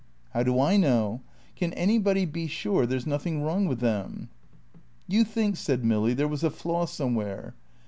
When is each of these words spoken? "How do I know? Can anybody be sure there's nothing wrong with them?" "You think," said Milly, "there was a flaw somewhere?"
"How 0.31 0.41
do 0.41 0.59
I 0.59 0.77
know? 0.77 1.21
Can 1.55 1.73
anybody 1.73 2.25
be 2.25 2.47
sure 2.47 2.87
there's 2.87 3.05
nothing 3.05 3.43
wrong 3.43 3.67
with 3.67 3.81
them?" 3.81 4.29
"You 5.07 5.23
think," 5.23 5.57
said 5.57 5.85
Milly, 5.85 6.15
"there 6.15 6.27
was 6.27 6.43
a 6.43 6.49
flaw 6.49 6.87
somewhere?" 6.87 7.53